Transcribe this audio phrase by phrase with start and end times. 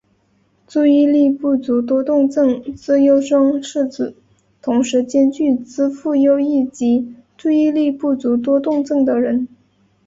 [0.67, 4.15] 注意力不足过动症资优生是指
[4.59, 9.47] 同时兼具资赋优异及注意力不足过动症的人。